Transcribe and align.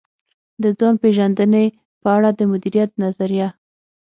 د 0.61 0.63
ځان 0.79 0.95
پېژندنې 1.01 1.65
په 2.01 2.07
اړه 2.17 2.29
د 2.33 2.39
مديريت 2.51 2.91
نظريه. 3.03 3.47